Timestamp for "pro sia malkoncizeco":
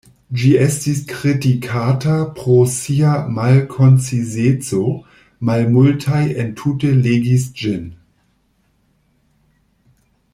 2.39-4.81